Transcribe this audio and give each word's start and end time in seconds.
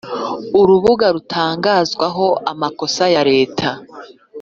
urubuga 0.59 1.05
rutangazwaho 1.15 2.25
amasoko 2.51 2.83
ya 3.13 3.21
Leta 3.31 3.69